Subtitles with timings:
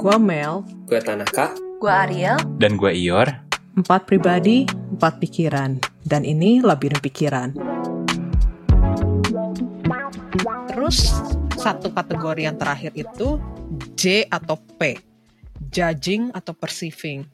[0.00, 1.52] Gua Mel, Gue Tanaka.
[1.76, 2.40] Gue Ariel.
[2.56, 3.28] Dan gue Ior.
[3.76, 4.64] empat pribadi,
[4.96, 5.76] empat pikiran.
[6.00, 7.52] Dan ini labirin pikiran.
[10.72, 11.12] Terus
[11.60, 13.36] satu kategori yang terakhir itu
[14.00, 14.96] J atau P,
[15.68, 17.28] judging atau perceiving.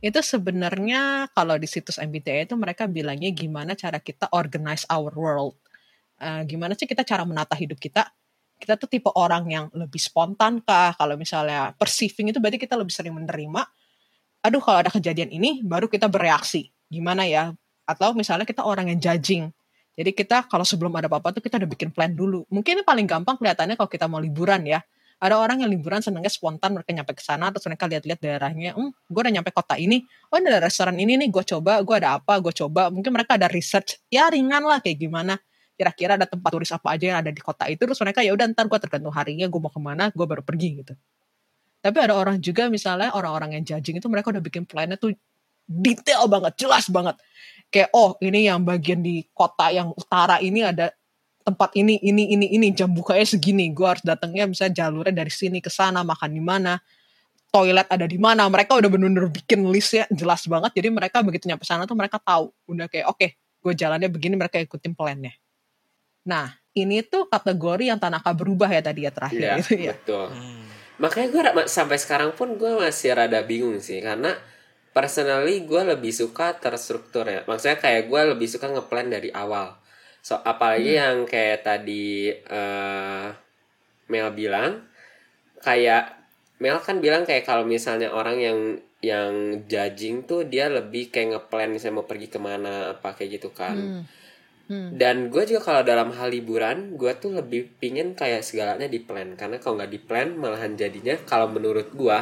[0.00, 5.60] Itu sebenarnya kalau di situs MBTI itu mereka bilangnya gimana cara kita organize our world.
[6.16, 8.08] Eh, gimana sih kita cara menata hidup kita?
[8.56, 10.96] Kita tuh tipe orang yang lebih spontan kah?
[10.96, 13.62] Kalau misalnya perceiving itu berarti kita lebih sering menerima.
[14.44, 16.72] Aduh kalau ada kejadian ini baru kita bereaksi.
[16.88, 17.52] Gimana ya?
[17.84, 19.52] Atau misalnya kita orang yang judging.
[19.96, 22.44] Jadi kita kalau sebelum ada apa-apa tuh kita udah bikin plan dulu.
[22.52, 24.84] Mungkin paling gampang kelihatannya kalau kita mau liburan ya.
[25.16, 28.76] Ada orang yang liburan senangnya spontan mereka nyampe ke sana terus mereka lihat-lihat daerahnya.
[28.76, 30.04] Hmm, gue udah nyampe kota ini.
[30.28, 31.80] Oh ini ada restoran ini nih gue coba.
[31.80, 32.36] Gue ada apa?
[32.44, 32.92] Gue coba.
[32.92, 33.96] Mungkin mereka ada research.
[34.12, 35.40] Ya ringan lah kayak gimana.
[35.76, 37.84] Kira-kira ada tempat turis apa aja yang ada di kota itu.
[37.84, 40.08] Terus mereka ya udah ntar gue tergantung harinya gue mau ke mana.
[40.10, 40.96] Gue baru pergi gitu.
[41.84, 45.14] Tapi ada orang juga misalnya orang-orang yang judging itu mereka udah bikin plannya tuh
[45.68, 47.14] detail banget, jelas banget.
[47.70, 50.90] Kayak oh ini yang bagian di kota yang utara ini ada
[51.46, 53.70] tempat ini, ini, ini, ini jam bukanya segini.
[53.70, 56.74] Gue harus datangnya misalnya jalurnya dari sini ke sana, makan di mana,
[57.54, 58.50] toilet ada di mana.
[58.50, 60.74] Mereka udah bener-bener bikin listnya jelas banget.
[60.74, 62.50] Jadi mereka begitu nyampe sana tuh mereka tahu.
[62.66, 65.34] Udah kayak oke, gue jalannya begini mereka ikutin plannya.
[66.26, 69.92] Nah ini tuh kategori yang Tanaka berubah ya tadi ya terakhir Iya, itu ya.
[69.96, 70.28] betul.
[71.00, 74.36] Makanya gue sampai sekarang pun gue masih rada bingung sih karena
[74.92, 77.40] personally gue lebih suka terstruktur ya.
[77.48, 79.76] Maksudnya kayak gue lebih suka ngeplan dari awal.
[80.20, 83.26] So apalagi yang kayak tadi eh
[84.06, 84.86] Mel bilang
[85.62, 86.12] kayak
[86.58, 88.58] Mel kan bilang kayak kalau misalnya orang yang
[89.04, 93.52] yang judging tuh dia lebih kayak ngeplan misalnya mau pergi ke mana apa kayak gitu
[93.52, 93.76] kan.
[93.76, 94.02] Hmm.
[94.66, 94.98] Hmm.
[94.98, 99.38] Dan gue juga kalau dalam hal liburan, gue tuh lebih pingin kayak segalanya di plan.
[99.38, 102.18] Karena kalau nggak di plan, malahan jadinya kalau menurut gue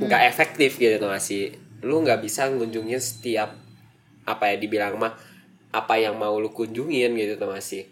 [0.00, 1.52] nggak efektif gitu tuh masih.
[1.84, 3.52] Lu nggak bisa ngunjungin setiap
[4.24, 5.12] apa ya dibilang mah
[5.74, 7.84] apa yang mau lu kunjungin gitu tuh masih.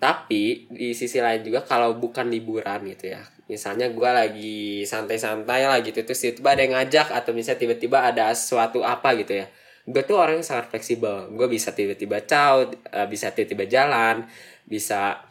[0.00, 3.20] Tapi di sisi lain juga kalau bukan liburan gitu ya.
[3.46, 4.56] Misalnya gue lagi
[4.88, 9.44] santai-santai lah gitu terus tiba-tiba ada yang ngajak atau misalnya tiba-tiba ada sesuatu apa gitu
[9.44, 9.46] ya
[9.86, 11.30] gue tuh orang yang sangat fleksibel.
[11.30, 14.26] Gue bisa tiba-tiba caut eh, bisa tiba-tiba jalan
[14.66, 15.22] bisa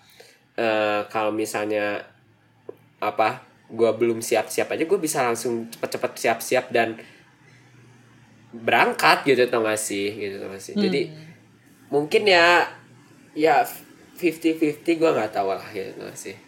[0.55, 1.99] eh, kalau misalnya
[3.03, 6.95] apa gue belum siap-siap aja gue bisa langsung cepet-cepet siap-siap dan
[8.55, 10.15] berangkat gitu tau gak sih?
[10.15, 10.73] Gitu tau gak sih?
[10.79, 11.11] Jadi
[11.91, 12.63] mungkin ya
[13.35, 13.67] ya
[14.15, 16.44] 50-50 gue nggak tahu lah gitu tau gak sih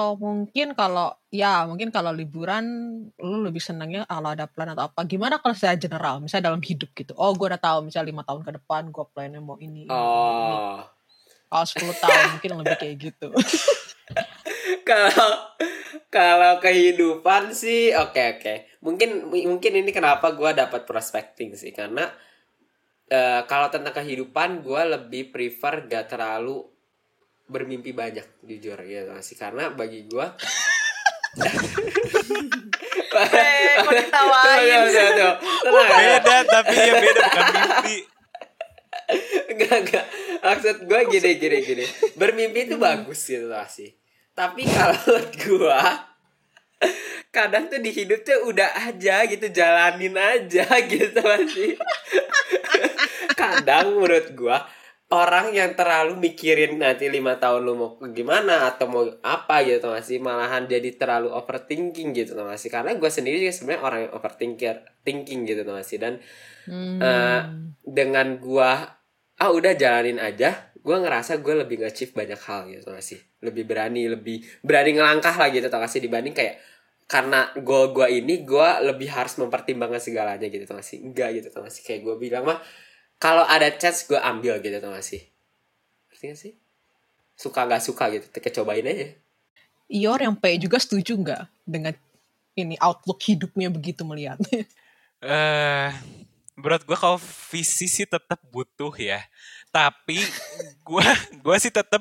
[0.00, 2.64] atau mungkin kalau ya mungkin kalau liburan
[3.20, 5.04] lu lebih senangnya kalau ada plan atau apa?
[5.04, 6.24] Gimana kalau saya general?
[6.24, 7.12] Misalnya dalam hidup gitu.
[7.20, 9.92] Oh gue udah tahu misalnya lima tahun ke depan gue plannya mau ini, ini, ini.
[9.92, 10.80] oh.
[11.50, 13.28] Kalau 10 tahun mungkin lebih kayak gitu.
[14.90, 15.30] Kalau
[16.10, 18.54] kalau kehidupan sih oke oke.
[18.82, 21.70] Mungkin mungkin ini kenapa gue dapat prospecting sih.
[21.70, 22.08] Karena
[23.06, 26.64] eh, kalau tentang kehidupan gue lebih prefer gak terlalu
[27.50, 30.26] bermimpi banyak jujur ya sih karena bagi gue
[33.10, 34.86] Eh, kok ditawain?
[35.66, 37.96] Beda tapi ya beda bukan mimpi.
[39.50, 40.06] Enggak, enggak.
[40.40, 41.84] Maksud gue gini, gini, gini.
[42.14, 43.90] Bermimpi itu bagus gitu lah sih.
[44.34, 45.80] Tapi kalau menurut gue,
[47.34, 51.74] kadang tuh di hidup tuh udah aja gitu, jalanin aja gitu masih.
[53.34, 54.56] kadang menurut gue,
[55.10, 60.22] orang yang terlalu mikirin nanti lima tahun lu mau gimana atau mau apa gitu masih
[60.22, 65.46] malahan jadi terlalu overthinking gitu masih karena gue sendiri juga sebenarnya orang yang overthinker thinking
[65.46, 66.14] gitu masih dan
[66.68, 67.00] Hmm.
[67.00, 67.42] eh,
[67.82, 69.00] dengan gua
[69.40, 73.64] ah udah jalanin aja gue ngerasa gue lebih nge-achieve banyak hal gitu gak sih lebih
[73.64, 76.04] berani lebih berani ngelangkah lah gitu tau gak sih?
[76.04, 76.60] Dibanding kayak
[77.08, 81.48] karena goal gue ini gue lebih harus mempertimbangkan segalanya gitu tau gak sih enggak gitu
[81.48, 82.60] tau gak sih kayak gue bilang mah
[83.20, 85.20] kalau ada chance gue ambil gitu tau gak sih?
[86.08, 86.52] Ngerti gak sih?
[87.36, 89.12] Suka gak suka gitu kita cobain aja.
[89.92, 91.92] Ior yang P juga setuju nggak dengan
[92.54, 94.40] ini outlook hidupnya begitu melihat?
[95.20, 95.92] Eh,
[96.56, 97.20] menurut gue kalau
[97.52, 99.20] visi sih tetap butuh ya.
[99.68, 100.16] Tapi
[100.80, 101.06] gue
[101.44, 102.00] gue sih tetap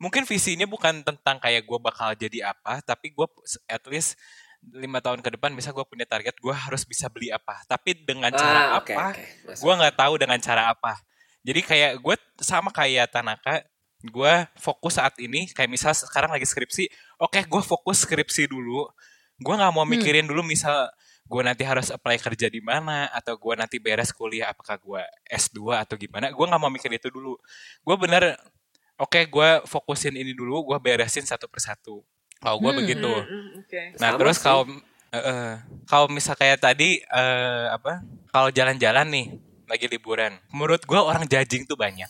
[0.00, 3.28] mungkin visinya bukan tentang kayak gue bakal jadi apa, tapi gue
[3.68, 4.16] at least
[4.60, 7.64] lima tahun ke depan bisa gue punya target gue harus bisa beli apa.
[7.64, 9.16] Tapi dengan cara ah oke apa
[9.48, 9.62] Masuk.
[9.64, 11.00] gue nggak tahu dengan cara apa.
[11.40, 13.64] Jadi kayak gue sama kayak Tanaka
[14.00, 18.84] gue fokus saat ini kayak misal sekarang lagi skripsi oke gue fokus skripsi dulu.
[19.40, 19.96] Gue nggak mau Hmm.
[19.96, 20.92] mikirin dulu misal
[21.24, 25.72] gue nanti harus apply kerja di mana atau gue nanti beres kuliah apakah gue S2
[25.80, 26.28] atau gimana.
[26.28, 27.40] Gue nggak mau mikir itu dulu.
[27.80, 28.36] Gue bener
[29.00, 32.04] oke gue fokusin ini dulu gue beresin satu persatu
[32.40, 33.12] Kalau gue Hmm, begitu.
[33.12, 33.80] Hmm, hmm, Oke.
[33.96, 34.44] Nah Sama terus sih.
[34.44, 34.62] kalau
[35.10, 35.50] eh, eh,
[35.84, 38.00] kalau misal kayak tadi eh, apa?
[38.28, 39.26] Kalau jalan-jalan nih
[39.66, 42.08] lagi liburan, menurut gue orang judging tuh banyak.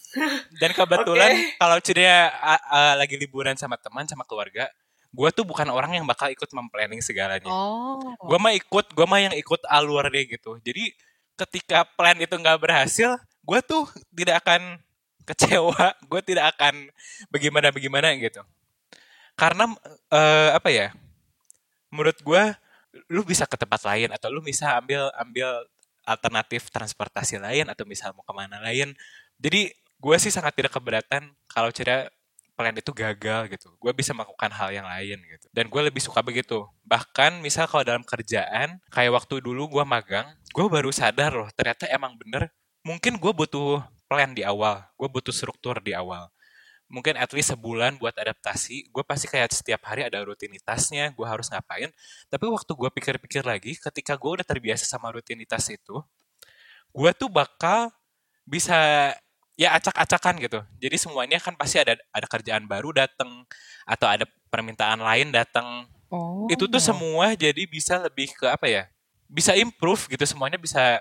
[0.56, 1.56] Dan kebetulan Oke.
[1.56, 4.64] kalau ceria a- a- lagi liburan sama teman sama keluarga,
[5.10, 7.50] gue tuh bukan orang yang bakal ikut memplanning segalanya.
[7.50, 8.00] Oh.
[8.16, 10.56] Gue mah ikut, gue mah yang ikut alurnya gitu.
[10.60, 10.94] Jadi
[11.36, 13.84] ketika plan itu nggak berhasil, gue tuh
[14.14, 14.80] tidak akan
[15.26, 16.88] kecewa, gue tidak akan
[17.28, 18.40] bagaimana bagaimana gitu.
[19.40, 19.64] Karena
[20.12, 20.92] eh, apa ya?
[21.88, 22.42] Menurut gue,
[23.08, 25.64] lu bisa ke tempat lain atau lu bisa ambil ambil
[26.04, 28.92] alternatif transportasi lain atau misal mau ke mana lain.
[29.40, 32.12] Jadi gue sih sangat tidak keberatan kalau cerita
[32.52, 33.72] plan itu gagal gitu.
[33.80, 35.46] Gue bisa melakukan hal yang lain gitu.
[35.48, 36.68] Dan gue lebih suka begitu.
[36.84, 41.88] Bahkan misal kalau dalam kerjaan, kayak waktu dulu gue magang, gue baru sadar loh ternyata
[41.88, 42.52] emang bener.
[42.84, 46.28] Mungkin gue butuh plan di awal, gue butuh struktur di awal.
[46.90, 51.46] Mungkin at least sebulan buat adaptasi, gue pasti kayak setiap hari ada rutinitasnya, gue harus
[51.46, 51.88] ngapain.
[52.26, 56.02] Tapi waktu gue pikir-pikir lagi, ketika gue udah terbiasa sama rutinitas itu,
[56.90, 57.94] gue tuh bakal
[58.42, 58.74] bisa
[59.54, 60.58] ya acak-acakan gitu.
[60.82, 63.46] Jadi semuanya kan pasti ada ada kerjaan baru datang
[63.86, 65.86] atau ada permintaan lain datang.
[66.10, 66.50] Oh.
[66.50, 68.90] Itu tuh semua jadi bisa lebih ke apa ya?
[69.30, 70.98] Bisa improve gitu semuanya bisa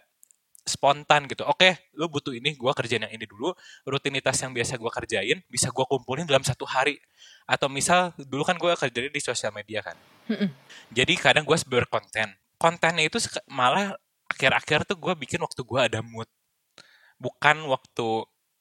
[0.70, 1.42] spontan gitu.
[1.50, 3.58] Oke, lu butuh ini, gua kerjain yang ini dulu.
[3.90, 7.02] Rutinitas yang biasa gua kerjain bisa gua kumpulin dalam satu hari.
[7.50, 9.98] Atau misal dulu kan gua kerjain di sosial media kan.
[10.30, 10.50] Mm-mm.
[10.94, 12.30] Jadi kadang gue berkonten.
[12.62, 13.18] Kontennya itu
[13.50, 13.98] malah
[14.30, 16.30] akhir-akhir tuh gue bikin waktu gue ada mood.
[17.18, 18.08] Bukan waktu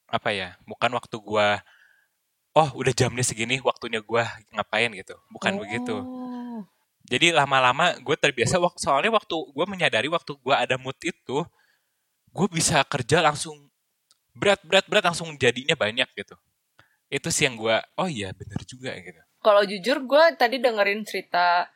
[0.09, 0.57] apa ya?
[0.65, 1.49] Bukan waktu gue
[2.57, 4.23] oh udah jamnya segini waktunya gue
[4.57, 5.15] ngapain gitu.
[5.29, 5.95] Bukan begitu.
[5.95, 6.65] Oh.
[7.09, 11.45] Jadi lama-lama gue terbiasa soalnya waktu gue menyadari waktu gue ada mood itu
[12.33, 13.69] gue bisa kerja langsung
[14.39, 16.37] berat berat berat langsung jadinya banyak gitu.
[17.09, 19.21] Itu sih yang gue oh iya bener juga gitu.
[19.39, 21.71] Kalau jujur gue tadi dengerin cerita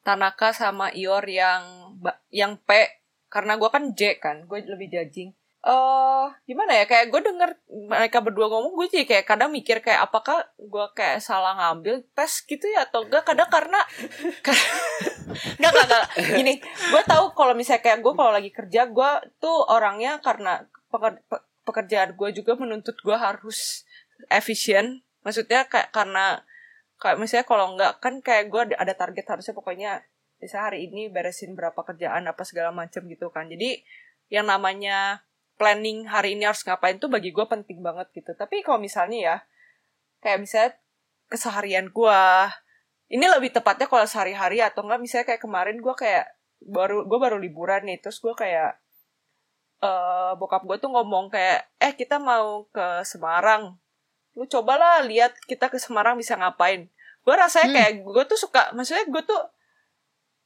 [0.00, 1.92] Tanaka sama Ior yang
[2.32, 3.00] yang P
[3.30, 5.30] karena gue kan J kan, gue lebih judging.
[5.60, 10.08] Eh gimana ya kayak gue denger mereka berdua ngomong gue jadi kayak kadang mikir kayak
[10.08, 13.76] apakah gue kayak salah ngambil tes gitu ya atau enggak kadang karena
[15.58, 16.04] enggak enggak enggak
[16.36, 19.10] gini gue tahu kalau misalnya kayak gue kalau lagi kerja gue
[19.40, 23.86] tuh orangnya karena peker- pe- pekerjaan gue juga menuntut gue harus
[24.28, 25.06] efisien.
[25.22, 26.42] Maksudnya kayak karena
[27.00, 29.90] kayak misalnya kalau enggak kan kayak gue ada target harusnya pokoknya
[30.40, 33.48] bisa hari ini beresin berapa kerjaan apa segala macam gitu kan.
[33.48, 33.84] Jadi
[34.32, 35.24] yang namanya
[35.60, 38.32] planning hari ini harus ngapain tuh bagi gue penting banget gitu.
[38.32, 39.36] Tapi kalau misalnya ya
[40.20, 40.72] kayak misalnya
[41.30, 42.20] keseharian gue
[43.10, 46.30] ini lebih tepatnya kalau sehari-hari atau enggak misalnya kayak kemarin gue kayak
[46.62, 48.78] baru gue baru liburan nih terus gue kayak
[49.80, 53.80] eh bokap gue tuh ngomong kayak eh kita mau ke Semarang.
[54.36, 56.86] Lu cobalah lihat kita ke Semarang bisa ngapain.
[57.24, 57.76] Gue rasanya Hmm.
[57.76, 59.40] kayak gue tuh suka maksudnya gue tuh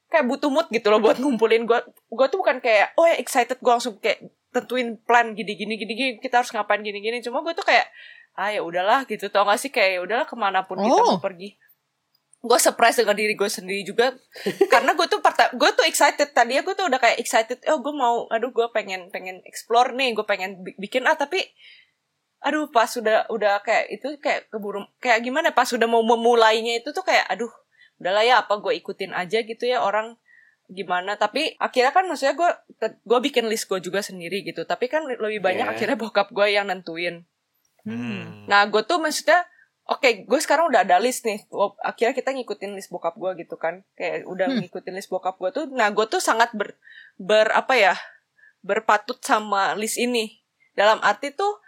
[0.06, 1.66] kayak butuh mood gitu loh buat ngumpulin.
[1.66, 4.22] Gue gue tuh bukan kayak oh ya excited gue langsung kayak
[4.55, 7.19] tentuin plan gini gini gini gini kita harus ngapain gini gini.
[7.19, 7.90] Cuma gue tuh kayak
[8.38, 9.26] ah ya udahlah gitu.
[9.28, 9.75] Tau gak sih?
[9.75, 11.19] Kayak ya udahlah ke mana pun kita Oh.
[11.19, 11.58] mau pergi
[12.44, 14.12] gue surprise dengan diri gue sendiri juga.
[14.73, 15.25] Karena gue tuh
[15.56, 16.37] gue tuh excited.
[16.37, 20.12] Tadinya gue tuh udah kayak excited oh gue mau aduh gue pengen pengen explore nih
[20.12, 21.41] gue pengen bi- bikin ah tapi
[22.44, 26.93] aduh pas sudah udah kayak itu kayak keburu kayak gimana pas sudah mau memulainya itu
[26.93, 27.49] tuh kayak aduh
[27.96, 30.20] udahlah ya apa gue ikutin aja gitu ya orang
[30.69, 31.17] gimana.
[31.17, 32.50] Tapi akhirnya kan maksudnya gue
[32.85, 34.69] gue bikin list gue juga sendiri gitu.
[34.69, 35.73] Tapi kan lebih banyak Yeah.
[35.73, 37.25] akhirnya bokap gue yang nentuin.
[37.85, 38.49] Hmm.
[38.49, 39.45] Nah, gue tuh maksudnya,
[39.87, 41.45] oke, gue sekarang udah ada list nih.
[41.81, 43.85] Akhirnya kita ngikutin list bokap gue gitu kan.
[43.95, 44.59] Kayak udah Hmm.
[44.61, 45.64] ngikutin list bokap gue tuh.
[45.69, 46.76] Nah, gue tuh sangat ber,
[47.14, 47.95] ber apa ya,
[48.61, 50.41] berpatut sama list ini.
[50.73, 51.61] Dalam arti tuh,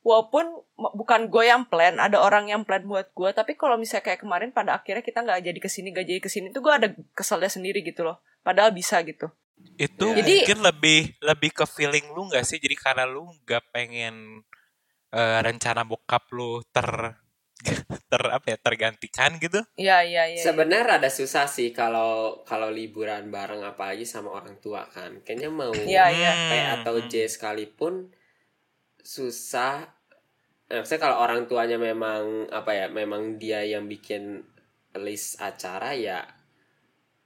[0.00, 3.30] walaupun bukan gue yang plan, ada orang yang plan buat gue.
[3.30, 6.28] Tapi kalau misalnya kayak kemarin pada akhirnya kita nggak jadi ke sini, nggak jadi ke
[6.28, 8.18] sini tuh gue ada keselnya sendiri gitu loh.
[8.40, 9.30] Padahal bisa gitu.
[9.78, 14.42] itu Jadi- mungkin lebih lebih ke feeling lu nggak sih jadi karena lu nggak pengen
[15.08, 17.14] eh, rencana bokap lu ter
[18.10, 20.40] ter apa ya tergantikan gitu Iya, iya, iya.
[20.40, 25.22] Sebenarnya rada susah sih kalau kalau liburan bareng apalagi sama orang tua kan.
[25.22, 26.32] Kayaknya mau Iya, iya.
[26.32, 28.10] P atau J sekalipun
[28.98, 29.86] susah.
[30.68, 34.40] Nah, maksudnya kalau orang tuanya memang apa ya, memang dia yang bikin
[34.94, 36.20] list acara ya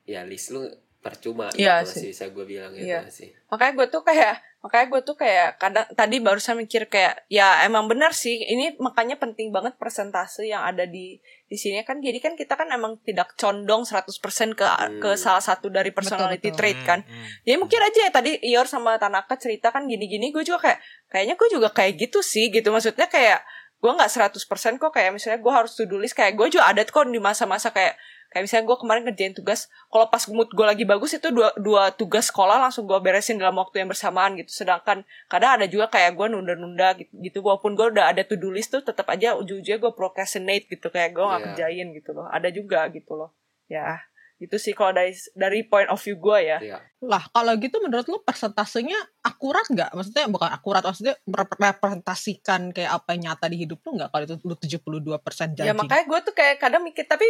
[0.02, 0.62] ya list lu
[0.96, 1.98] percuma Iya gitu sih.
[1.98, 3.00] masih bisa gue bilang gitu Iya.
[3.06, 3.30] sih.
[3.46, 7.86] makanya gue tuh kayak makanya gue tuh kayak kadang tadi barusan mikir kayak ya emang
[7.86, 12.34] benar sih ini makanya penting banget presentase yang ada di di sini kan jadi kan
[12.34, 14.10] kita kan emang tidak condong 100%
[14.58, 14.98] ke Hmm.
[14.98, 16.58] ke salah satu dari personality betul.
[16.58, 17.46] trait kan Hmm, hmm.
[17.46, 21.34] jadi mungkin aja ya tadi Ior sama Tanaka cerita kan gini-gini gue juga kayak kayaknya
[21.38, 23.46] gue juga kayak gitu sih gitu maksudnya kayak
[23.76, 26.82] gue nggak 100% kok kayak misalnya gue harus to do list kayak gue juga ada
[26.82, 27.94] kok di masa-masa kayak
[28.36, 31.88] kayak misalnya gue kemarin ngerjain tugas kalau pas mood gue lagi bagus itu dua dua
[31.88, 36.12] tugas sekolah langsung gue beresin dalam waktu yang bersamaan gitu sedangkan kadang ada juga kayak
[36.12, 39.80] gue nunda-nunda gitu, gitu walaupun gue udah ada to do list tuh tetap aja ujung-ujungnya
[39.80, 41.46] gue procrastinate gitu kayak gue nggak Iya.
[41.48, 43.32] kerjain gitu loh ada juga gitu loh
[43.72, 44.04] ya
[44.36, 46.76] itu sih kalau dari dari point of view gue ya Iya.
[47.06, 49.94] Lah, kalau gitu menurut lu persentasenya akurat nggak?
[49.94, 54.10] Maksudnya bukan akurat, maksudnya merepresentasikan kayak apa yang nyata di hidup lu nggak?
[54.10, 55.68] Kalau itu lu 72% judging.
[55.68, 57.28] Ya makanya gue tuh kayak kadang mikir tapi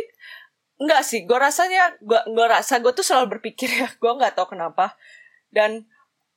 [0.77, 4.57] enggak sih, gue rasanya gue gue rasa gue tuh selalu berpikir ya, gue nggak tahu
[4.57, 4.97] kenapa
[5.49, 5.89] dan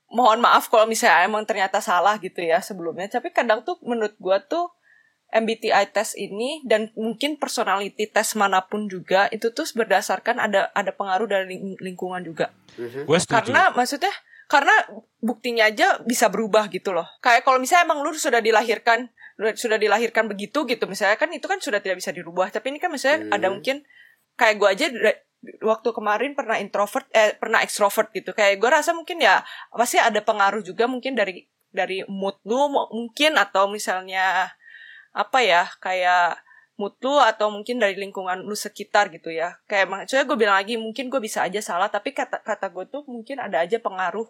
[0.09, 3.05] mohon maaf kalau misalnya emang ternyata salah gitu ya sebelumnya.
[3.05, 4.73] Tapi kadang tuh menurut gue tuh
[5.29, 10.89] MBTI test ini dan mungkin personality test mana pun juga itu tuh berdasarkan ada ada
[10.89, 12.49] pengaruh dari ling- lingkungan juga.
[12.81, 13.05] Mhm.
[13.05, 13.53] Gue setuju.
[13.53, 14.09] Karena maksudnya
[14.49, 14.73] karena
[15.21, 17.05] buktinya aja bisa berubah gitu loh.
[17.21, 19.13] Kayak kalau misalnya emang lu sudah dilahirkan
[19.53, 22.49] sudah dilahirkan begitu gitu misalnya kan itu kan sudah tidak bisa dirubah.
[22.49, 23.35] Tapi ini kan misalnya Hmm.
[23.37, 23.85] ada mungkin
[24.39, 24.85] kayak gue aja
[25.63, 28.31] waktu kemarin pernah introvert eh pernah extrovert gitu.
[28.31, 29.43] Kayak gue rasa mungkin ya
[29.75, 34.49] pasti ada pengaruh juga mungkin dari dari mood lu mu- mungkin atau misalnya
[35.13, 36.39] apa ya kayak
[36.79, 40.79] mood lu atau mungkin dari lingkungan lu sekitar gitu ya kayak maksudnya gue bilang lagi
[40.79, 44.25] mungkin gue bisa aja salah tapi kata kata gue tuh mungkin ada aja pengaruh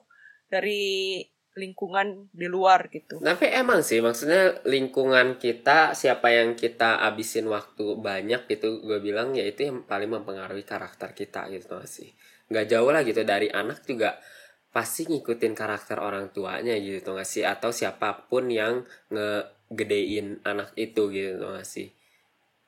[0.49, 1.21] dari
[1.57, 3.17] lingkungan di luar gitu.
[3.19, 9.33] Tapi emang sih maksudnya lingkungan kita siapa yang kita abisin waktu banyak gitu gue bilang
[9.33, 12.13] ya itu yang paling mempengaruhi karakter kita gitu gak sih.
[12.49, 14.21] Nggak jauh lah gitu dari anak juga
[14.69, 17.41] pasti ngikutin karakter orang tuanya gitu tau gak sih?
[17.41, 21.89] Atau siapa pun yang ngegedein anak itu gitu tau gak sih?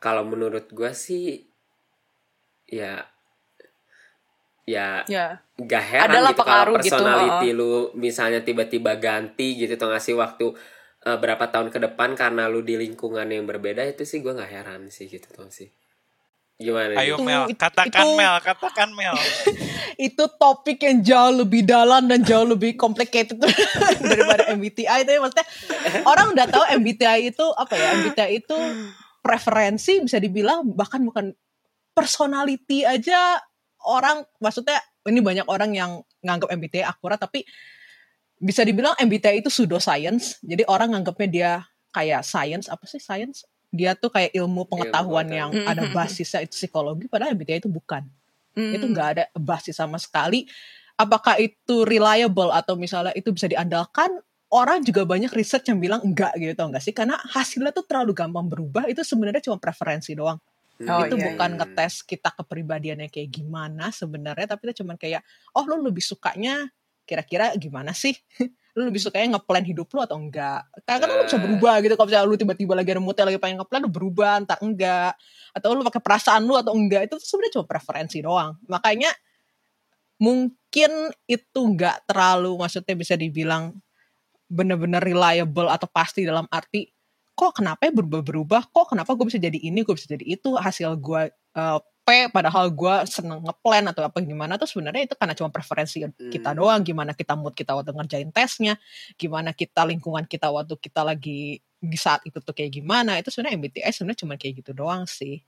[0.02, 1.46] Kalau menurut gue sih
[2.66, 3.11] ya
[4.66, 5.42] ya ya.
[5.58, 10.46] gak heran Adalah gitu kalau gitu, personality lu misalnya tiba-tiba ganti gitu atau ngasih waktu
[11.02, 14.52] eh, berapa tahun ke depan karena lu di lingkungan yang berbeda itu sih gue nggak
[14.52, 15.70] heran sih gitu tuh sih.
[16.62, 19.18] Gimana Ayo Itu- Mel, katakan itu- Mel, katakan Mel.
[20.08, 23.38] itu topik yang jauh lebih dalam dan jauh lebih complicated
[24.10, 25.48] daripada MBTI itu ya maksudnya
[26.06, 27.98] orang udah tahu MBTI itu apa ya?
[27.98, 28.58] MBTI itu
[29.22, 31.34] preferensi bisa dibilang bahkan bukan
[31.94, 33.42] personality aja
[33.86, 34.78] orang maksudnya
[35.10, 37.46] ini banyak orang yang nganggap MBTI akurat tapi
[38.42, 40.42] bisa dibilang MBTI itu pseudoscience.
[40.42, 41.52] Jadi orang nganggapnya dia
[41.94, 43.46] kayak science apa sih science?
[43.70, 45.70] Dia tuh kayak ilmu pengetahuan yang pengetahuan.
[45.70, 48.04] ada basisnya itu psikologi padahal MBTI itu bukan.
[48.52, 48.76] Hmm.
[48.76, 50.44] itu nggak ada basis sama sekali.
[51.00, 54.20] Apakah itu reliable atau misalnya itu bisa diandalkan?
[54.52, 56.92] Orang juga banyak research yang bilang enggak gitu enggak sih?
[56.92, 60.36] Karena hasilnya tuh terlalu gampang berubah itu sebenarnya cuma preferensi doang
[60.88, 61.58] Oh, itu iya, bukan iya.
[61.62, 65.22] ngetes kita kepribadiannya kayak gimana sebenarnya tapi itu cuman kayak
[65.54, 66.70] oh lu lebih sukanya
[67.06, 68.16] kira-kira gimana sih
[68.78, 71.44] lu lebih sukanya ngeplan hidup lu atau enggak karena kan lu bisa Eh.
[71.44, 74.58] berubah gitu kalau misalnya lu tiba-tiba lagi ada moodnya lagi pengen ngeplan lu berubah ntar
[74.64, 75.14] enggak
[75.52, 79.12] atau lu pakai perasaan lu atau enggak itu sebenarnya cuma preferensi doang makanya
[80.22, 83.76] mungkin itu enggak terlalu maksudnya bisa dibilang
[84.48, 86.88] bener-bener reliable atau pasti dalam arti
[87.42, 88.70] kok kenapa ya berubah-berubah?
[88.70, 90.54] Kok kenapa gue bisa jadi ini gue bisa jadi itu?
[90.54, 94.62] Hasil gue eh, P padahal gue seneng ngeplan atau apa gimana?
[94.62, 96.58] Tuh sebenarnya itu karena cuma preferensi kita Hmm.
[96.58, 96.82] doang.
[96.86, 98.78] Gimana kita mood kita waktu ngerjain tesnya?
[99.18, 103.18] Gimana kita lingkungan kita waktu kita lagi di saat itu tuh kayak gimana?
[103.18, 105.42] Itu sebenarnya MBTI sebenarnya cuma kayak gitu doang sih.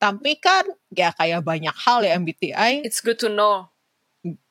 [0.00, 3.68] Tapi kan ya kayak banyak hal ya MBTI it's good to know.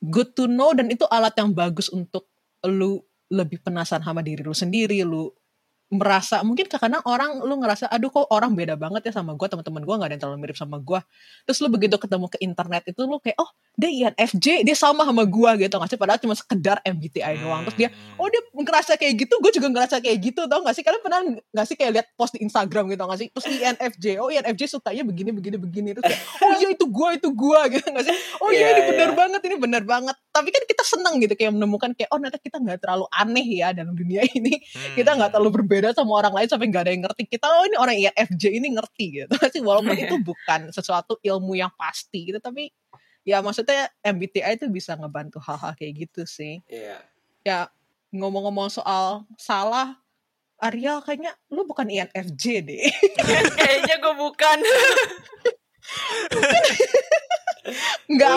[0.01, 2.29] Good to know dan itu alat yang bagus untuk
[2.65, 5.29] lu lebih penasaran sama diri lu sendiri lu
[5.89, 9.81] merasa mungkin kadang orang lu ngerasa aduh kok orang beda banget ya sama gue teman-teman
[9.81, 10.99] gue nggak ada yang terlalu mirip sama gue
[11.49, 15.23] terus lu begitu ketemu ke internet itu lu kayak oh dia INFJ dia sama sama
[15.23, 15.95] gue gitu nggak sih?
[15.95, 17.63] Padahal cuma sekedar MBTI doang.
[17.71, 18.21] Terus dia Hmm.
[18.21, 20.83] oh dia ngerasa kayak gitu gue juga ngerasa kayak gitu tau gak sih?
[20.83, 23.27] Kalian pernah nggak sih kayak lihat post di Instagram gitu gak sih?
[23.31, 27.29] Terus INFJ oh INFJ sukanya begini begini begini terus kayak, oh iya itu gue itu
[27.33, 28.15] gue gitu gak sih?
[28.43, 29.17] Oh iya Iya, ini benar iya.
[29.17, 32.57] banget ini benar banget tapi kan kita seneng gitu kayak menemukan kayak oh ternyata kita
[32.63, 34.55] nggak terlalu aneh ya dalam dunia ini.
[34.55, 34.95] Hmm.
[34.95, 37.23] kita nggak terlalu berbeda sama orang lain sampai nggak ada yang ngerti.
[37.27, 39.35] Kita oh ini orang INFJ ini ngerti gitu.
[39.53, 42.71] Sih walaupun itu bukan sesuatu ilmu yang pasti gitu tapi
[43.27, 46.63] ya maksudnya MBTI itu bisa ngebantu hal-hal kayak gitu sih.
[46.71, 47.03] Iya.
[47.43, 47.59] ya
[48.09, 50.01] ngomong-ngomong soal salah
[50.59, 52.83] Ariel kayaknya lu bukan INFJ deh.
[53.59, 54.57] Kayaknya gue bukan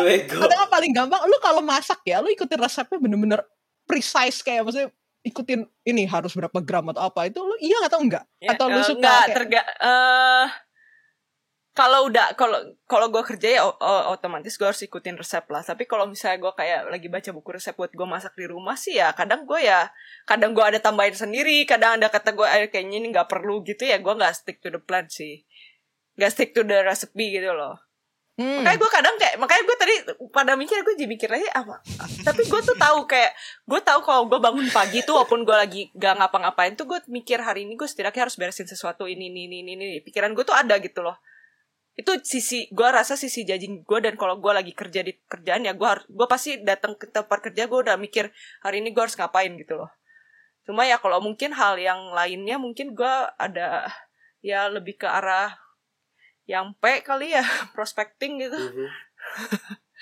[0.07, 0.39] Bego.
[0.47, 3.41] kadang paling gampang lu kalau masak ya lu ikutin resepnya bener-bener
[3.85, 4.91] precise kayak maksudnya
[5.23, 8.27] ikutin ini harus berapa gram atau apa itu lu iya atau enggak?
[8.43, 10.47] Ya, atau lu eh, suka nggak, kayak- terga eh
[11.73, 13.63] kalau udah kalau kalau gue kerja ya
[14.13, 15.65] otomatis gue harus ikutin resep lah.
[15.65, 19.01] Tapi kalau misalnya gue kayak lagi baca buku resep buat gue masak di rumah sih
[19.01, 19.89] ya kadang gue ya
[20.29, 23.89] kadang gue ada tambahin sendiri kadang ada kata gue eh, kayaknya ini nggak perlu gitu
[23.89, 25.49] ya gue nggak stick to the plan sih.
[26.21, 27.81] Nggak stick to the recipe gitu loh
[28.33, 28.65] Hmm.
[28.65, 29.95] Makanya gue kadang kayak makanya gue tadi
[30.33, 31.85] pada mikir gue jadi mikir aja apa.
[32.25, 33.37] Tapi gue tuh tahu kayak
[33.69, 37.45] gue tahu kalau gue bangun pagi tuh walaupun gue lagi gak ngapa-ngapain tuh gue mikir
[37.45, 40.01] hari ini gue setidaknya harus beresin sesuatu ini ini ini ini.
[40.01, 41.21] Pikiran gue tuh ada gitu loh.
[41.93, 45.77] Itu sisi gue rasa sisi judging gue dan kalau gue lagi kerja di kerjaan ya
[45.77, 48.33] gue harus gue pasti datang ke tempat kerja gue udah mikir
[48.65, 49.93] hari ini gue harus ngapain gitu loh.
[50.65, 53.93] Cuma ya kalau mungkin hal yang lainnya mungkin gue ada
[54.41, 55.62] ya lebih ke arah
[56.47, 57.45] yang P kali ya
[57.75, 58.59] prospecting gitu.
[58.59, 58.89] Mhm.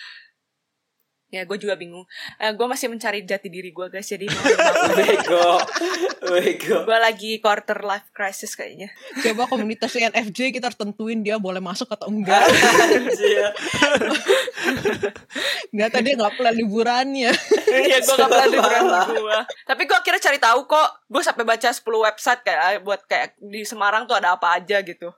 [1.31, 2.03] Ya gue juga bingung.
[2.43, 4.11] Eh, gue masih mencari jati diri gue guys.
[4.11, 4.27] Jadi.
[4.99, 5.63] Bego.
[6.27, 6.83] Bego.
[6.83, 8.91] gue lagi quarter life crisis kayaknya.
[9.23, 12.43] Coba komunitas INFJ kita harus tentuin dia boleh masuk atau enggak.
[15.71, 17.31] Enggak tadi nggak plan liburannya.
[17.71, 19.07] Iya gue gak pernah liburan Salah.
[19.07, 19.39] gue.
[19.71, 20.89] Tapi gue akhirnya cari tahu kok.
[21.07, 21.79] Gue sampai baca 10
[22.11, 25.15] website kayak buat kayak di Semarang tuh ada apa aja gitu.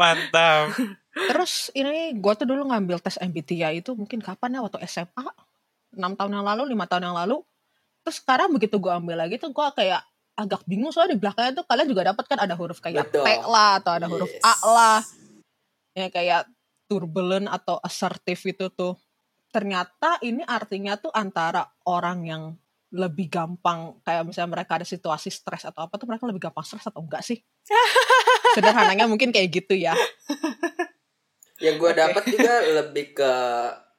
[0.00, 0.74] Mantap.
[1.14, 5.24] Terus ini gue tuh dulu ngambil tes MBTI itu mungkin kapan ya waktu SMA
[5.94, 7.38] 6 tahun yang lalu, lima tahun yang lalu.
[8.02, 10.02] Terus sekarang begitu gue ambil lagi tuh gue kayak
[10.34, 13.22] agak bingung soalnya di belakangnya tuh kalian juga dapat kan ada huruf kayak Betul.
[13.22, 14.42] P lah atau ada huruf Yes.
[14.42, 15.00] A lah.
[15.94, 16.50] Ya kayak
[16.90, 18.98] turbulent atau assertive itu tuh.
[19.54, 22.42] Ternyata ini artinya tuh antara orang yang
[22.94, 26.86] lebih gampang kayak misalnya mereka ada situasi stres atau apa tuh mereka lebih gampang stres
[26.86, 27.42] atau enggak sih?
[28.54, 29.98] Sederhananya mungkin kayak gitu ya.
[31.58, 31.98] Yang gue Oke.
[31.98, 33.32] dapat juga lebih ke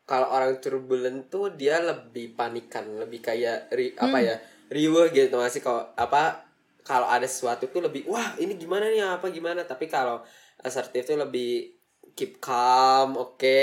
[0.05, 4.27] kalau orang turbulent tuh dia lebih panikan, lebih kayak ri- apa Hmm.
[4.31, 4.35] ya
[4.71, 6.45] riweh gitu masih kalau apa
[6.85, 10.21] kalau ada sesuatu tuh lebih wah ini gimana nih apa gimana tapi kalau
[10.61, 11.74] asertif tuh lebih
[12.15, 13.59] keep calm oke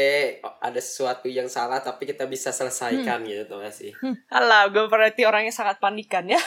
[0.61, 3.91] ada sesuatu yang salah tapi kita bisa selesaikan gitu nggak sih
[4.29, 6.37] Alah, gue berarti orangnya sangat panikan ya.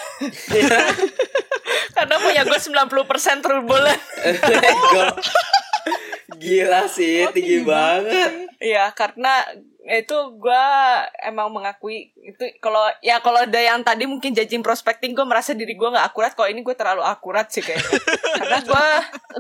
[1.96, 4.02] Karena punya gue 90% turbulent.
[4.22, 5.04] Bego.
[6.36, 9.40] gila sih Oh, tinggi banget Iya, karena
[9.86, 10.66] itu gue
[11.22, 15.78] emang mengakui itu kalau ya kalau ada yang tadi mungkin judging prospecting gue merasa diri
[15.78, 16.34] gue nggak akurat.
[16.34, 18.02] Kalau ini gue terlalu akurat sih kayaknya.
[18.42, 18.86] Karena gue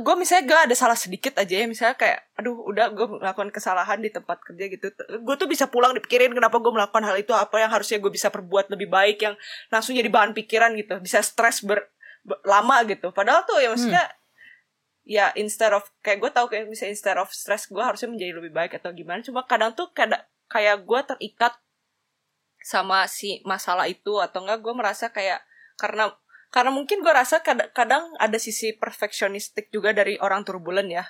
[0.05, 3.97] gue misalnya gue ada salah sedikit aja ya misalnya kayak aduh udah gue melakukan kesalahan
[3.97, 4.85] di tempat kerja gitu.
[5.25, 8.29] Gue tuh bisa pulang dipikirin kenapa gue melakukan hal itu apa yang harusnya gue bisa
[8.29, 9.33] perbuat lebih baik yang
[9.73, 11.01] langsung jadi bahan pikiran gitu.
[11.01, 11.89] Bisa stres ber,
[12.21, 13.09] ber- lama gitu.
[13.09, 14.05] Padahal tuh ya maksudnya
[15.09, 18.53] ya instead of kayak gue tahu kayak misalnya instead of stress gue harusnya menjadi lebih
[18.53, 19.25] baik atau gimana.
[19.25, 21.53] Cuma kadang tuh kadang kayak gue terikat
[22.61, 25.41] sama si masalah itu atau enggak gue merasa kayak
[25.77, 26.09] karena
[26.49, 31.03] karena mungkin gue rasa kadang, kadang ada sisi perfeksionistik juga dari orang turbulen ya.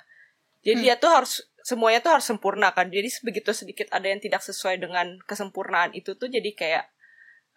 [0.66, 0.84] Jadi Hmm.
[0.84, 2.90] dia tuh harus semuanya tuh harus sempurna kan.
[2.90, 6.84] Jadi begitu sedikit ada yang tidak sesuai dengan kesempurnaan itu tuh jadi kayak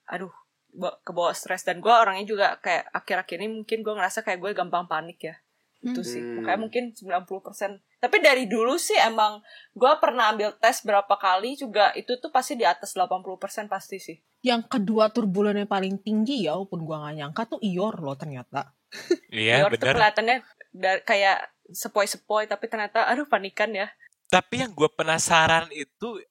[0.05, 0.29] aduh
[0.69, 1.65] ba- kebawa stres.
[1.65, 5.35] Dan gue orangnya juga kayak akhir-akhir ini mungkin gue ngerasa kayak gue gampang panik ya.
[5.81, 6.21] Itu sih.
[6.21, 6.45] Hmm.
[6.45, 9.43] makanya mungkin 90% tapi dari dulu sih emang
[9.75, 14.17] gue pernah ambil tes berapa kali juga itu tuh pasti di atas 80% pasti sih
[14.39, 18.71] Yang kedua turbulennya paling tinggi ya, walaupun gua gak nyangka tuh Ior loh ternyata.
[19.35, 19.93] Iya tuh bener.
[19.99, 20.38] kelihatannya
[20.71, 23.91] da- kayak sepoi-sepoi tapi ternyata aduh panikan ya
[24.31, 26.23] Tapi yang gue penasaran itu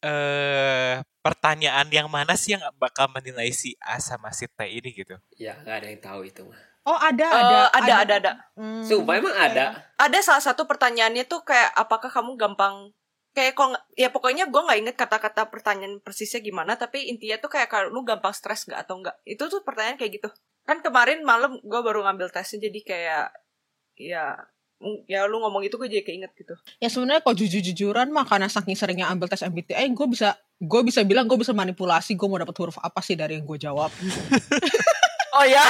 [0.00, 5.12] eh pertanyaan yang mana sih yang bakal menilai si A sama si T ini gitu?
[5.36, 8.14] ya nggak ada yang tahu itu mah Oh ada, Eh, ada, ada ada.
[8.16, 9.84] ada Hmm, sumpah emang ada?
[9.94, 12.92] Ada salah satu pertanyaannya tuh kayak apakah kamu gampang
[13.30, 17.46] kayak kok nggak- ya pokoknya gue nggak inget kata-kata pertanyaan persisnya gimana tapi intinya tuh
[17.48, 20.28] kayak kalau lu gampang stres nggak atau enggak itu tuh pertanyaan kayak gitu.
[20.62, 23.24] Kan kemarin malam gue baru ngambil tesnya jadi kayak
[23.94, 24.24] ya
[24.80, 26.56] mm, ya lu ngomong itu gue jadi keinget gitu.
[26.78, 31.04] Ya sebenarnya kalau jujur-jujuran mah karena saking seringnya ambil tes MBTI, gue bisa gue bisa
[31.04, 33.92] bilang gue bisa manipulasi gue mau dapat huruf apa sih dari yang gue jawab.
[35.40, 35.64] oh ya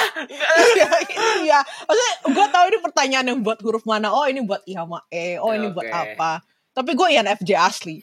[1.40, 4.12] Iya, maksudnya gue tahu ini pertanyaan yang buat huruf mana.
[4.12, 5.38] Oh ini buat I sama E.
[5.40, 6.44] Oh ini buat apa.
[6.70, 7.94] Tapi gue INFJ asli.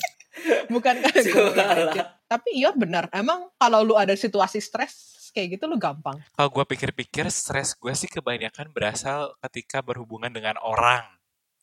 [0.74, 0.94] Bukan.
[1.04, 1.96] INFJ.
[2.26, 3.12] Tapi iya benar.
[3.12, 6.20] Emang kalau lu ada situasi stres kayak gitu lu gampang.
[6.36, 11.04] Kalau gue pikir-pikir stres gue sih kebanyakan berasal ketika berhubungan dengan orang,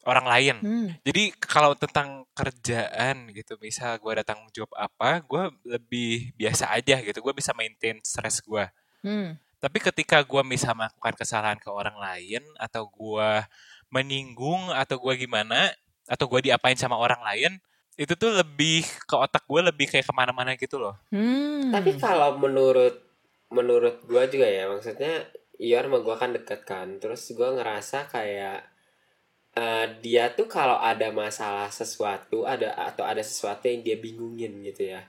[0.06, 0.56] orang lain.
[0.62, 0.90] Hmm.
[1.06, 5.44] Jadi kalau tentang kerjaan gitu, misal gue ada tanggung jawab apa, gue
[5.78, 7.22] lebih biasa aja gitu.
[7.22, 8.66] Gue bisa maintain stres gue.
[9.06, 9.40] Hmm.
[9.60, 13.44] Tapi ketika gue bisa melakukan kesalahan ke orang lain, atau gue
[13.92, 15.72] menyinggung, atau gue gimana,
[16.08, 17.60] atau gue diapain sama orang lain,
[18.00, 20.96] itu tuh lebih ke otak gue lebih kayak ke mana-mana gitu loh.
[21.12, 21.76] Hmm.
[21.76, 23.10] Tapi kalau menurut
[23.50, 25.26] menurut gua juga ya maksudnya
[25.60, 26.88] Ior sama gua kan deket kan.
[27.02, 28.64] Terus gua ngerasa kayak
[29.58, 34.96] eh, dia tuh kalau ada masalah sesuatu ada atau ada sesuatu yang dia bingungin gitu
[34.96, 35.04] ya.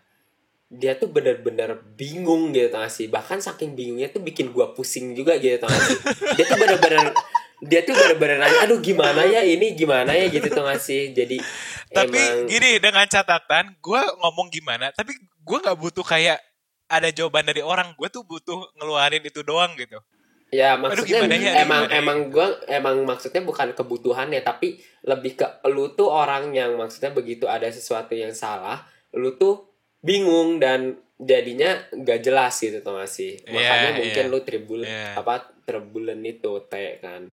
[0.70, 3.11] Dia tuh bener-bener bingung gitu tau gak sih.
[3.11, 5.98] Bahkan saking bingungnya tuh bikin gua pusing juga gitu tau gak sih.
[6.38, 7.11] Dia tuh bener-bener
[7.61, 11.37] dia tuh bener-bener nanya aduh gimana ya ini gimana ya gitu gak sih jadi
[11.90, 15.11] Tapi emang gini dengan catatan, gue ngomong gimana, tapi
[15.42, 16.38] gue nggak butuh kayak
[16.87, 17.98] ada jawaban dari orang.
[17.98, 19.98] Gue tuh butuh ngeluarin itu doang gitu.
[20.50, 21.98] ya maksudnya gimana ya, emang gimana ya?
[22.02, 27.14] emang gua emang maksudnya bukan kebutuhan ya tapi lebih ke lu tuh orang yang maksudnya
[27.14, 28.83] begitu ada sesuatu yang salah
[29.14, 29.69] lu tuh
[30.01, 34.33] bingung dan jadinya gak jelas gitu tuh gak sih makanya Iya, mungkin iya.
[34.33, 35.15] lu tribul Iya.
[35.15, 37.29] apa turbulen itu T kan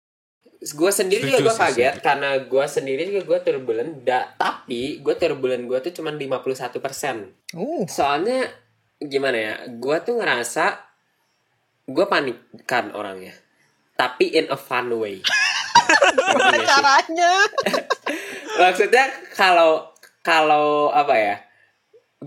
[0.56, 2.02] gue sendiri Setuju juga gue kaget setuju.
[2.02, 7.86] karena gue sendiri juga gue turbulen da, tapi gue turbulen gue tuh cuma 51% Uh,
[7.86, 8.50] soalnya
[8.98, 10.82] gimana ya gue tuh ngerasa
[11.86, 13.36] gue panik kan orangnya
[13.94, 15.22] tapi in a fun way
[16.26, 16.66] nggak sih?
[16.66, 17.32] caranya?
[18.60, 19.86] maksudnya kalau
[20.20, 21.36] kalau apa ya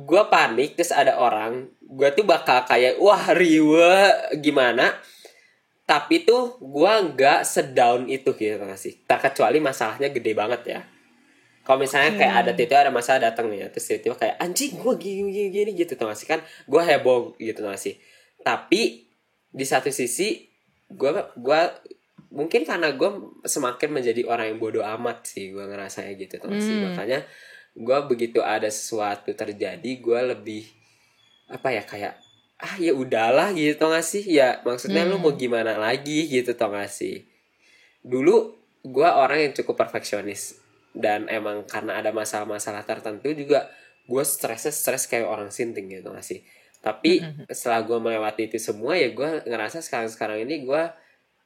[0.05, 3.95] gue panik terus ada orang gue tuh bakal kayak wah riwe
[4.39, 4.95] gimana?
[5.89, 10.81] Tapi tuh gue nggak sedown itu gitu nggak sih terkecuali masalahnya gede banget ya.
[11.65, 14.93] Kalau misalnya kayak ada itu ada masalah datang nih ya terus tiba-tiba kayak anjing gue
[14.97, 17.93] gini gini, gini gitu tuh sih kan gue heboh gitu nggak sih
[18.41, 19.05] tapi
[19.49, 20.49] di satu sisi
[20.89, 21.69] gue gua
[22.29, 23.09] mungkin karena gue
[23.45, 26.93] semakin menjadi orang yang bodoh amat sih gue ngerasanya gitu tuh sih Hmm.
[26.93, 27.25] makanya
[27.79, 30.67] gue begitu ada sesuatu terjadi gue lebih
[31.47, 32.13] apa ya kayak
[32.59, 35.23] ah ya udahlah gitu tau gak sih ya maksudnya lu Hmm.
[35.23, 37.23] mau gimana lagi gitu tau gak sih
[38.01, 40.59] dulu gue orang yang cukup perfeksionis
[40.91, 43.71] dan emang karena ada masalah-masalah tertentu juga
[44.05, 46.43] gue stresnya stres kayak orang sinting gitu gak sih
[46.79, 47.47] tapi Mhm.
[47.47, 50.83] setelah gue melewati itu semua ya gue ngerasa sekarang sekarang ini gue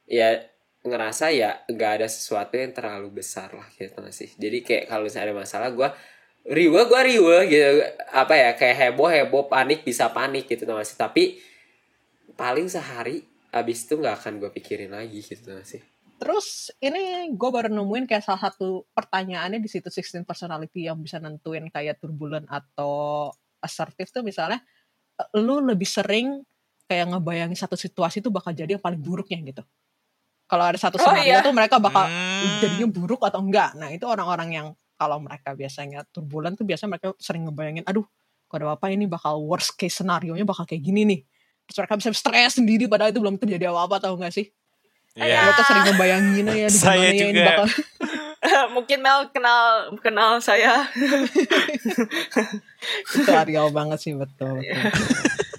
[0.06, 0.42] ya
[0.84, 5.06] ngerasa ya nggak ada sesuatu yang terlalu besar lah gitu gak sih jadi kayak kalau
[5.06, 5.88] misalnya ada masalah gue
[6.44, 7.68] riwe gue riwe gitu
[8.12, 11.40] apa ya kayak heboh heboh panik bisa panik gitu tau gak sih tapi
[12.34, 15.82] paling sehari abis itu nggak akan gue pikirin lagi gitu tau gak sih
[16.14, 21.18] Terus ini gue baru nemuin kayak salah satu pertanyaannya di situ 16 personality yang bisa
[21.18, 23.28] nentuin kayak turbulent atau
[23.58, 24.62] assertive tuh misalnya
[25.34, 26.40] lu lebih sering
[26.86, 29.62] kayak ngebayangin satu situasi tuh bakal jadi yang paling buruknya gitu.
[30.46, 31.42] Kalau ada satu Oh, skenario iya.
[31.42, 32.62] tuh mereka bakal Hmm.
[32.62, 33.74] jadinya buruk atau enggak.
[33.74, 38.06] Nah itu orang-orang yang kalau mereka biasanya turbulent tuh biasanya mereka sering ngebayangin, aduh
[38.48, 41.20] kalau ada apa ini bakal worst case scenario nya bakal kayak gini nih.
[41.66, 44.46] Terus mereka bisa stres sendiri padahal itu belum terjadi apa-apa tau gak sih?
[45.18, 45.50] Iya.
[45.50, 47.46] Mereka sering ngebayangin ya di Saya ya ini juga.
[47.50, 47.66] bakal
[48.76, 50.84] Mungkin Mel kenal kenal saya.
[53.16, 54.60] itu Ariel banget sih betul.
[54.60, 54.62] betul.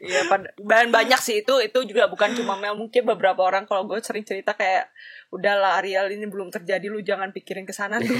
[0.00, 4.00] Iya, dan banyak sih itu itu juga bukan cuma Mel, mungkin beberapa orang kalau gue
[4.00, 4.88] sering cerita kayak
[5.28, 8.16] udahlah Ariel ini belum terjadi lu jangan pikirin ke sana tuh.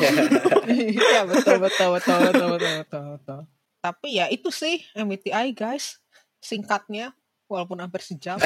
[0.70, 3.40] Iya betul betul betul betul betul betul betul.
[3.80, 6.04] Tapi ya itu sih MBTI guys
[6.36, 7.16] singkatnya
[7.48, 8.36] walaupun hampir sejam.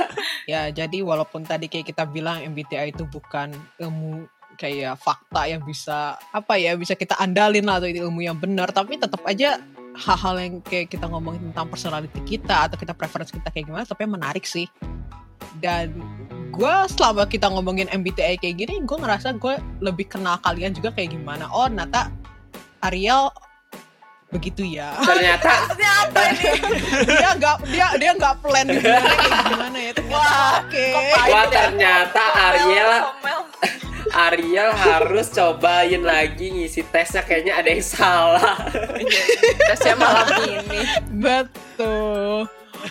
[0.50, 4.26] ya jadi walaupun tadi kayak kita bilang MBTI itu bukan ilmu
[4.58, 8.68] kayak fakta yang bisa apa ya bisa kita andalin lah atau itu ilmu yang benar
[8.74, 9.56] tapi tetap aja
[9.96, 14.06] hal-hal yang kayak kita ngomongin tentang personality kita atau kita preference kita kayak gimana tapi
[14.06, 14.70] menarik sih
[15.58, 15.90] dan
[16.50, 21.14] gue selama kita ngomongin MBTI kayak gini gue ngerasa gue lebih kenal kalian juga kayak
[21.14, 22.10] gimana oh Nata
[22.82, 23.30] Ariel
[24.30, 25.50] begitu ya ternyata
[26.06, 26.46] Apa ini?
[27.02, 31.30] dia nggak dia dia nggak plan gimana kayak gimana ya ternyata Wah, oke kok pahit
[31.30, 31.50] Wah ya?
[31.50, 32.90] ternyata Ariel.
[34.10, 38.54] Ariel harus cobain lagi ngisi tesnya kayaknya ada yang salah.
[39.70, 40.80] Tesnya malam ini.
[41.22, 42.46] betul.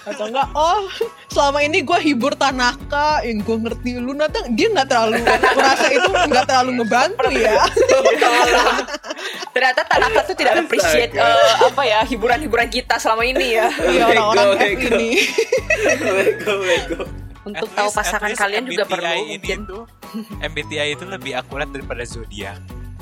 [0.06, 0.86] Atau enggak oh
[1.34, 3.26] selama ini gue hibur Tanaka.
[3.26, 3.90] Yang gue ngerti.
[3.98, 7.58] Lu Nata dia nggak terlalu merasa itu nggak terlalu ngebantu ya.
[9.54, 13.68] Ternyata Tanaka tuh tidak appreciate eh, apa ya hiburan-hiburan kita selama ini ya.
[13.74, 15.12] Iya orang-orang ini
[17.42, 19.58] Untuk At tahu least- pasangan kalian juga MBTI perlu ini mungkin.
[19.64, 19.84] tuh,
[20.42, 22.60] MBTI itu lebih akurat daripada zodiak.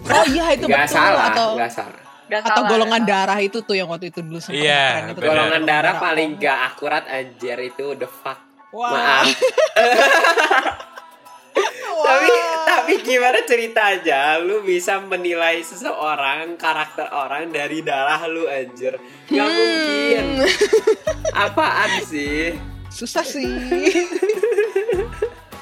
[0.07, 3.11] oh iya itu Gak betul salah atau Gak salah Dan atau salah, golongan salah.
[3.25, 5.19] darah itu tuh yang waktu itu dulu sempat Iya, keren itu.
[5.21, 8.91] Golongan darah darah paling gak akurat anjir itu the fuck Wah.
[8.91, 9.25] Maaf
[11.97, 12.29] tapi
[12.63, 18.93] tapi gimana cerita aja lu bisa menilai seseorang karakter orang dari darah lu anjir
[19.25, 19.57] nggak Hmm.
[19.57, 20.25] mungkin
[21.33, 22.53] apaan sih
[22.97, 23.45] susah sih.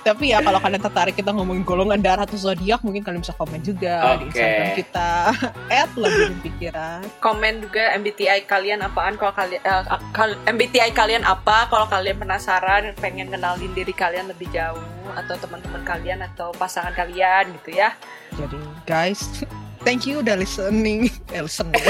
[0.06, 3.58] Tapi ya kalau kalian tertarik kita ngomongin golongan darah atau zodiak mungkin kalian bisa komen
[3.66, 4.38] juga di Oke.
[4.38, 5.10] Instagram kita.
[5.82, 7.02] At lebih pikiran.
[7.26, 12.94] Komen juga MBTI kalian apaan kalau kalian eh, kal- MBTI kalian apa kalau kalian penasaran
[13.02, 14.78] pengen kenalin diri kalian lebih jauh
[15.18, 17.98] atau teman-teman kalian atau pasangan kalian gitu ya.
[18.38, 19.42] Jadi guys
[19.90, 21.10] thank you udah listening.
[21.34, 21.82] Eh, listening.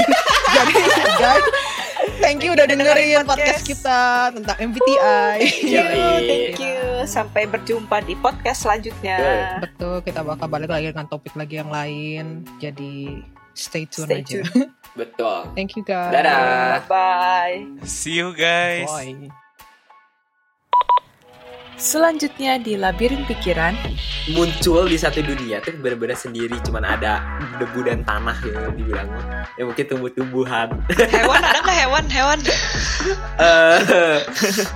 [0.56, 0.72] Jadi
[1.20, 1.44] guys
[2.18, 4.00] thank you udah dengerin podcast kita
[4.32, 6.26] tentang MBTI Yoi.
[6.26, 9.14] thank you Sampai berjumpa di podcast selanjutnya.
[9.62, 9.76] Betul.
[9.86, 12.42] Betul, kita bakal balik lagi dengan topik lagi yang lain.
[12.58, 13.22] Jadi
[13.54, 14.42] stay tune Stay aja.
[14.42, 14.74] tune.
[14.98, 15.54] Betul.
[15.54, 16.10] Thank you guys.
[16.10, 16.82] Dadah.
[16.90, 17.62] Bye.
[17.86, 18.90] See you guys.
[18.90, 19.45] Bye.
[21.76, 23.76] Selanjutnya di Labirin Pikiran,
[24.32, 27.20] Muncul di satu dunia tuh bener-bener sendiri, cuman ada
[27.60, 29.06] debu dan tanah gitu dibilang.
[29.60, 30.72] Ya mungkin tumbuh-tumbuhan.
[30.96, 32.04] hewan ada nggak hewan?
[32.08, 32.40] Hewan?
[33.36, 33.78] Eh,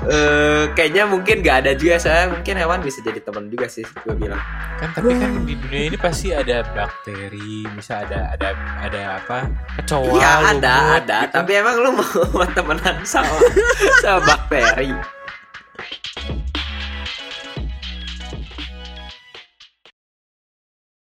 [0.06, 4.14] eh, kayaknya mungkin gak ada juga saya mungkin hewan bisa jadi teman juga sih gue
[4.14, 4.38] bilang
[4.78, 8.54] Kan tapi kan di dunia ini pasti ada bakteri, bisa ada ada
[8.86, 9.48] ada apa?
[9.80, 10.14] Kecoa.
[10.14, 11.34] iya ada lumut, ada gitu.
[11.40, 13.34] tapi emang lu mau temenan sama
[14.04, 14.92] sama bakteri